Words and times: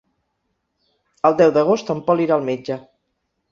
El 1.29 1.37
deu 1.43 1.53
d'agost 1.59 1.93
en 1.97 2.03
Pol 2.09 2.25
irà 2.27 2.41
al 2.41 2.51
metge. 2.51 2.81